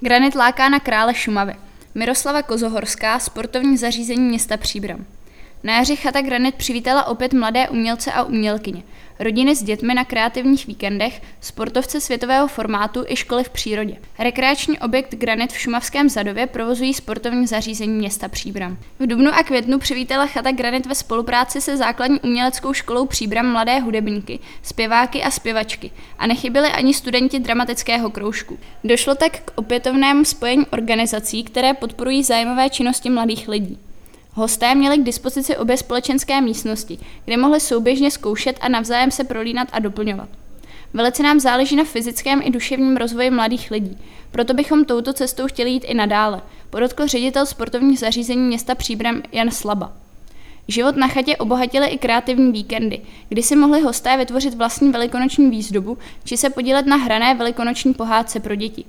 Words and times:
Granit 0.00 0.34
láká 0.34 0.68
na 0.68 0.80
krále 0.80 1.14
Šumavy. 1.14 1.54
Miroslava 1.94 2.42
Kozohorská, 2.42 3.18
sportovní 3.18 3.76
zařízení 3.76 4.28
města 4.28 4.56
Příbram. 4.56 5.06
Na 5.62 5.76
jaře 5.76 5.96
chata 5.96 6.20
Granit 6.20 6.54
přivítala 6.54 7.04
opět 7.04 7.32
mladé 7.32 7.68
umělce 7.68 8.12
a 8.12 8.22
umělkyně, 8.22 8.82
rodiny 9.18 9.56
s 9.56 9.62
dětmi 9.62 9.94
na 9.94 10.04
kreativních 10.04 10.66
víkendech, 10.66 11.22
sportovce 11.40 12.00
světového 12.00 12.48
formátu 12.48 13.04
i 13.08 13.16
školy 13.16 13.44
v 13.44 13.48
přírodě. 13.48 13.96
Rekreační 14.18 14.78
objekt 14.78 15.14
Granit 15.14 15.52
v 15.52 15.58
Šumavském 15.58 16.08
Zadově 16.08 16.46
provozují 16.46 16.94
sportovní 16.94 17.46
zařízení 17.46 17.92
města 17.98 18.28
Příbram. 18.28 18.78
V 18.98 19.06
dubnu 19.06 19.30
a 19.34 19.42
květnu 19.42 19.78
přivítala 19.78 20.26
chata 20.26 20.52
Granit 20.52 20.86
ve 20.86 20.94
spolupráci 20.94 21.60
se 21.60 21.76
základní 21.76 22.20
uměleckou 22.20 22.72
školou 22.72 23.06
Příbram 23.06 23.52
mladé 23.52 23.80
hudebníky, 23.80 24.38
zpěváky 24.62 25.22
a 25.22 25.30
zpěvačky 25.30 25.90
a 26.18 26.26
nechyběli 26.26 26.68
ani 26.68 26.94
studenti 26.94 27.38
dramatického 27.38 28.10
kroužku. 28.10 28.58
Došlo 28.84 29.14
tak 29.14 29.40
k 29.40 29.52
opětovnému 29.54 30.24
spojení 30.24 30.66
organizací, 30.66 31.44
které 31.44 31.74
podporují 31.74 32.22
zájmové 32.22 32.70
činnosti 32.70 33.10
mladých 33.10 33.48
lidí. 33.48 33.78
Hosté 34.38 34.74
měli 34.74 34.98
k 34.98 35.02
dispozici 35.02 35.56
obě 35.56 35.76
společenské 35.76 36.40
místnosti, 36.40 36.98
kde 37.24 37.36
mohli 37.36 37.60
souběžně 37.60 38.10
zkoušet 38.10 38.56
a 38.60 38.68
navzájem 38.68 39.10
se 39.10 39.24
prolínat 39.24 39.68
a 39.72 39.78
doplňovat. 39.78 40.28
Velice 40.94 41.22
nám 41.22 41.40
záleží 41.40 41.76
na 41.76 41.84
fyzickém 41.84 42.40
i 42.44 42.50
duševním 42.50 42.96
rozvoji 42.96 43.30
mladých 43.30 43.70
lidí, 43.70 43.98
proto 44.30 44.54
bychom 44.54 44.84
touto 44.84 45.12
cestou 45.12 45.46
chtěli 45.46 45.70
jít 45.70 45.84
i 45.84 45.94
nadále, 45.94 46.42
podotkl 46.70 47.06
ředitel 47.06 47.46
sportovních 47.46 47.98
zařízení 47.98 48.42
města 48.42 48.74
Příbram 48.74 49.22
Jan 49.32 49.50
Slaba. 49.50 49.92
Život 50.68 50.96
na 50.96 51.08
chatě 51.08 51.36
obohatily 51.36 51.86
i 51.86 51.98
kreativní 51.98 52.52
víkendy, 52.52 53.00
kdy 53.28 53.42
si 53.42 53.56
mohli 53.56 53.80
hosté 53.80 54.16
vytvořit 54.16 54.54
vlastní 54.54 54.92
velikonoční 54.92 55.50
výzdobu 55.50 55.98
či 56.24 56.36
se 56.36 56.50
podílet 56.50 56.86
na 56.86 56.96
hrané 56.96 57.34
velikonoční 57.34 57.94
pohádce 57.94 58.40
pro 58.40 58.54
děti. 58.54 58.84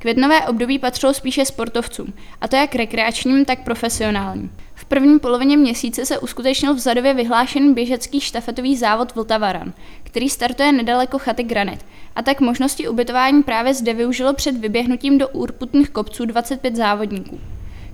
Květnové 0.00 0.46
období 0.46 0.78
patřilo 0.78 1.14
spíše 1.14 1.44
sportovcům, 1.44 2.12
a 2.40 2.48
to 2.48 2.56
jak 2.56 2.74
rekreačním, 2.74 3.44
tak 3.44 3.64
profesionálním. 3.64 4.52
V 4.74 4.84
první 4.84 5.18
polovině 5.18 5.56
měsíce 5.56 6.06
se 6.06 6.18
uskutečnil 6.18 6.74
v 6.74 6.78
Zadově 6.78 7.14
vyhlášený 7.14 7.74
běžecký 7.74 8.20
štafetový 8.20 8.76
závod 8.76 9.14
Vltavaran, 9.14 9.72
který 10.02 10.28
startuje 10.28 10.72
nedaleko 10.72 11.18
chaty 11.18 11.42
Granit, 11.42 11.86
a 12.16 12.22
tak 12.22 12.40
možnosti 12.40 12.88
ubytování 12.88 13.42
právě 13.42 13.74
zde 13.74 13.94
využilo 13.94 14.34
před 14.34 14.56
vyběhnutím 14.56 15.18
do 15.18 15.28
úrputných 15.28 15.90
kopců 15.90 16.24
25 16.24 16.76
závodníků. 16.76 17.40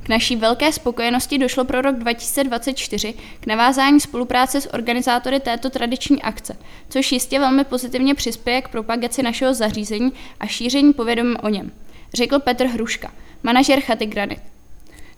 K 0.03 0.09
naší 0.09 0.37
velké 0.37 0.73
spokojenosti 0.73 1.39
došlo 1.39 1.65
pro 1.65 1.81
rok 1.81 1.97
2024 1.97 3.15
k 3.41 3.47
navázání 3.47 4.01
spolupráce 4.01 4.61
s 4.61 4.75
organizátory 4.75 5.41
této 5.41 5.71
tradiční 5.71 6.23
akce, 6.23 6.57
což 6.89 7.13
jistě 7.13 7.39
velmi 7.39 7.65
pozitivně 7.65 8.15
přispěje 8.15 8.63
k 8.63 8.69
propagaci 8.69 9.23
našeho 9.23 9.55
zařízení 9.55 10.13
a 10.41 10.47
šíření 10.47 10.93
povědomí 10.93 11.37
o 11.37 11.49
něm 11.49 11.73
řekl 12.17 12.39
Petr 12.39 12.67
Hruška, 12.67 13.13
manažer 13.43 13.81
chaty 13.81 14.07
Granit. 14.07 14.39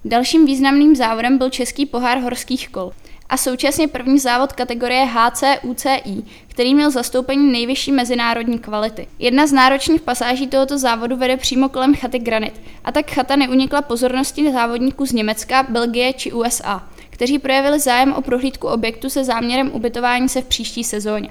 Dalším 0.04 0.46
významným 0.46 0.96
závodem 0.96 1.38
byl 1.38 1.50
Český 1.50 1.86
pohár 1.86 2.18
horských 2.18 2.68
kol 2.68 2.92
a 3.28 3.36
současně 3.36 3.88
první 3.88 4.18
závod 4.18 4.52
kategorie 4.52 5.04
HC 5.04 5.42
UCI, 5.62 6.22
který 6.48 6.74
měl 6.74 6.90
zastoupení 6.90 7.52
nejvyšší 7.52 7.92
mezinárodní 7.92 8.58
kvality. 8.58 9.08
Jedna 9.18 9.46
z 9.46 9.52
náročných 9.52 10.00
pasáží 10.00 10.46
tohoto 10.46 10.78
závodu 10.78 11.16
vede 11.16 11.36
přímo 11.36 11.68
kolem 11.68 11.94
chaty 11.94 12.18
Granit 12.18 12.60
a 12.84 12.92
tak 12.92 13.10
chata 13.10 13.36
neunikla 13.36 13.82
pozornosti 13.82 14.52
závodníků 14.52 15.06
z 15.06 15.12
Německa, 15.12 15.62
Belgie 15.68 16.12
či 16.12 16.32
USA, 16.32 16.88
kteří 17.10 17.38
projevili 17.38 17.80
zájem 17.80 18.12
o 18.12 18.22
prohlídku 18.22 18.66
objektu 18.66 19.10
se 19.10 19.24
záměrem 19.24 19.70
ubytování 19.72 20.28
se 20.28 20.42
v 20.42 20.46
příští 20.46 20.84
sezóně. 20.84 21.30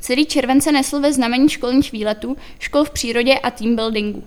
Celý 0.00 0.26
červen 0.26 0.60
se 0.60 0.72
nesl 0.72 1.00
ve 1.00 1.12
znamení 1.12 1.48
školních 1.48 1.92
výletů, 1.92 2.36
škol 2.58 2.84
v 2.84 2.90
přírodě 2.90 3.34
a 3.38 3.50
teambuildingu. 3.50 4.22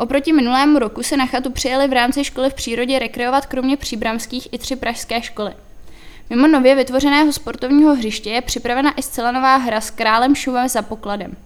Oproti 0.00 0.32
minulému 0.32 0.78
roku 0.78 1.02
se 1.02 1.16
na 1.16 1.26
chatu 1.26 1.50
přijeli 1.50 1.88
v 1.88 1.92
rámci 1.92 2.24
školy 2.24 2.50
v 2.50 2.54
přírodě 2.54 2.98
rekreovat 2.98 3.46
kromě 3.46 3.76
příbramských 3.76 4.48
i 4.52 4.58
tři 4.58 4.76
pražské 4.76 5.22
školy. 5.22 5.52
Mimo 6.30 6.46
nově 6.46 6.74
vytvořeného 6.74 7.32
sportovního 7.32 7.94
hřiště 7.94 8.30
je 8.30 8.40
připravena 8.40 8.94
i 8.96 9.02
zcela 9.02 9.32
nová 9.32 9.56
hra 9.56 9.80
s 9.80 9.90
králem 9.90 10.34
Šumavy 10.34 10.68
za 10.68 10.82
pokladem. 10.82 11.36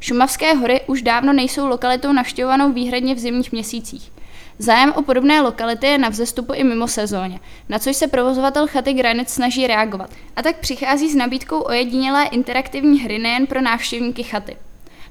Šumavské 0.00 0.54
hory 0.54 0.80
už 0.86 1.02
dávno 1.02 1.32
nejsou 1.32 1.66
lokalitou 1.66 2.12
navštěvovanou 2.12 2.72
výhradně 2.72 3.14
v 3.14 3.18
zimních 3.18 3.52
měsících. 3.52 4.12
Zájem 4.58 4.92
o 4.92 5.02
podobné 5.02 5.40
lokality 5.40 5.86
je 5.86 5.98
na 5.98 6.08
vzestupu 6.08 6.52
i 6.52 6.64
mimo 6.64 6.88
sezóně, 6.88 7.40
na 7.68 7.78
což 7.78 7.96
se 7.96 8.06
provozovatel 8.06 8.66
chaty 8.66 8.92
Granit 8.92 9.30
snaží 9.30 9.66
reagovat. 9.66 10.10
A 10.36 10.42
tak 10.42 10.56
přichází 10.56 11.10
s 11.10 11.14
nabídkou 11.14 11.60
ojedinělé 11.60 12.24
interaktivní 12.24 13.00
hry 13.00 13.18
nejen 13.18 13.46
pro 13.46 13.60
návštěvníky 13.60 14.22
chaty. 14.22 14.56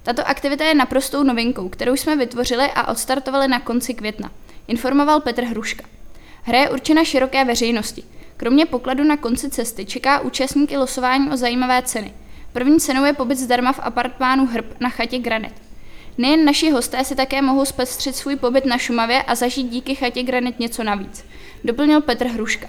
Tato 0.06 0.28
aktivita 0.28 0.66
je 0.66 0.76
naprostou 0.76 1.24
novinkou, 1.24 1.70
kterou 1.70 1.94
jsme 1.96 2.16
vytvořili 2.16 2.72
a 2.76 2.88
odstartovali 2.88 3.48
na 3.48 3.60
konci 3.60 3.94
května, 3.94 4.32
informoval 4.68 5.22
Petr 5.22 5.44
Hruška. 5.44 5.84
Hra 6.44 6.60
je 6.60 6.70
určena 6.70 7.04
široké 7.04 7.46
veřejnosti. 7.46 8.04
Kromě 8.38 8.66
pokladu 8.66 9.04
na 9.04 9.18
konci 9.18 9.50
cesty 9.50 9.86
čeká 9.86 10.20
účastníky 10.20 10.78
losování 10.78 11.30
o 11.32 11.38
zajímavé 11.38 11.82
ceny. 11.82 12.14
První 12.54 12.80
cenou 12.80 13.06
je 13.06 13.14
pobyt 13.14 13.36
zdarma 13.36 13.74
v 13.74 13.80
apartmánu 13.80 14.46
Hrb 14.46 14.66
na 14.80 14.90
chatě 14.90 15.20
Granit. 15.20 15.54
Nejen 16.18 16.46
naši 16.46 16.70
hosté 16.70 17.04
si 17.06 17.16
také 17.16 17.42
mohou 17.42 17.66
zpestřit 17.66 18.16
svůj 18.16 18.36
pobyt 18.36 18.66
na 18.66 18.78
Šumavě 18.78 19.24
a 19.24 19.36
zažít 19.36 19.70
díky 19.70 19.96
chatě 19.96 20.24
Granit 20.24 20.60
něco 20.60 20.84
navíc, 20.84 21.26
doplnil 21.64 22.02
Petr 22.02 22.28
Hruška. 22.28 22.68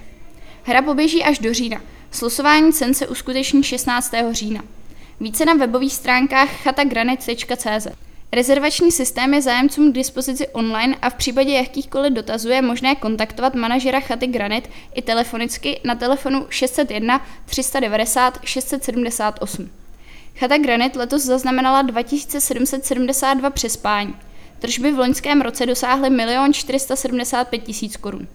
Hra 0.62 0.82
poběží 0.82 1.24
až 1.24 1.38
do 1.38 1.54
října. 1.54 1.80
Slosování 2.10 2.72
cen 2.72 2.94
se 2.94 3.08
uskuteční 3.08 3.62
16. 3.62 4.14
října. 4.30 4.62
Více 5.21 5.44
na 5.44 5.54
webových 5.54 5.93
stránkách 5.93 6.50
chatagranit.cz. 6.50 7.87
Rezervační 8.32 8.93
systém 8.93 9.34
je 9.34 9.43
zájemcům 9.43 9.93
k 9.93 9.94
dispozici 9.94 10.49
online 10.49 10.97
a 11.03 11.10
v 11.10 11.15
případě 11.15 11.53
jakýchkoliv 11.53 12.12
dotazů 12.12 12.49
je 12.49 12.62
možné 12.62 12.94
kontaktovat 12.94 13.54
manažera 13.54 14.00
chaty 14.00 14.27
Granit 14.27 14.71
i 14.94 15.03
telefonicky 15.03 15.81
na 15.84 15.94
telefonu 15.94 16.47
601 16.50 17.27
390 17.47 18.38
678. 18.44 19.71
Chata 20.38 20.59
Granit 20.59 20.97
letos 20.97 21.22
zaznamenala 21.22 21.83
2772 21.83 23.50
přespání. 23.50 24.15
Tržby 24.59 24.93
v 24.93 24.98
loňském 24.98 25.41
roce 25.41 25.66
dosáhly 25.66 26.09
1 26.09 26.53
475 26.53 27.69
000 27.69 27.94
korun. 28.00 28.28